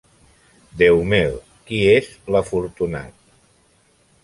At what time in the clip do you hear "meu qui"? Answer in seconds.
1.11-1.83